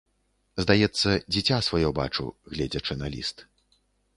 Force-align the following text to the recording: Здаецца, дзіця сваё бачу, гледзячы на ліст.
Здаецца, 0.63 1.09
дзіця 1.35 1.57
сваё 1.67 1.89
бачу, 1.99 2.25
гледзячы 2.55 2.93
на 3.03 3.07
ліст. 3.17 3.45